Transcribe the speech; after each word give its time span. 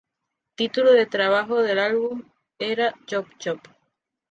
Título 0.55 0.93
de 0.93 1.05
trabajo 1.05 1.61
del 1.61 1.77
álbum 1.77 2.23
era 2.57 2.95
Chop 3.05 3.27
Chop. 3.37 3.59